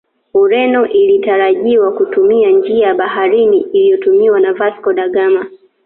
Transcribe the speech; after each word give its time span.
Ureno 0.33 0.85
ilitarajiwa 0.87 1.91
kutumia 1.91 2.51
njia 2.51 2.87
ya 2.87 2.95
baharini 2.95 3.61
iliyotumiwa 3.61 4.53
Vasco 4.53 4.93
da 4.93 5.07
Ghama 5.09 5.45